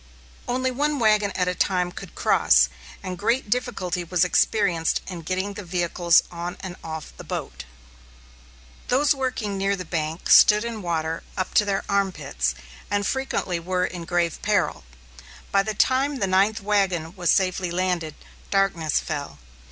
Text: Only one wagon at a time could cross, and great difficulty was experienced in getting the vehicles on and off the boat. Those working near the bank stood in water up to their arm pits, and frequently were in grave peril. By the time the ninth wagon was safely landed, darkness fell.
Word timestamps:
Only 0.47 0.71
one 0.71 0.97
wagon 0.97 1.29
at 1.33 1.47
a 1.47 1.53
time 1.53 1.91
could 1.91 2.15
cross, 2.15 2.69
and 3.03 3.19
great 3.19 3.51
difficulty 3.51 4.03
was 4.03 4.25
experienced 4.25 4.99
in 5.05 5.21
getting 5.21 5.53
the 5.53 5.63
vehicles 5.63 6.23
on 6.31 6.57
and 6.61 6.75
off 6.83 7.15
the 7.17 7.23
boat. 7.23 7.65
Those 8.87 9.13
working 9.13 9.59
near 9.59 9.75
the 9.75 9.85
bank 9.85 10.27
stood 10.31 10.65
in 10.65 10.81
water 10.81 11.21
up 11.37 11.53
to 11.53 11.65
their 11.65 11.83
arm 11.87 12.11
pits, 12.11 12.55
and 12.89 13.05
frequently 13.05 13.59
were 13.59 13.85
in 13.85 14.05
grave 14.05 14.41
peril. 14.41 14.85
By 15.51 15.61
the 15.61 15.75
time 15.75 16.15
the 16.15 16.25
ninth 16.25 16.61
wagon 16.61 17.15
was 17.15 17.29
safely 17.29 17.69
landed, 17.69 18.15
darkness 18.49 18.99
fell. 18.99 19.37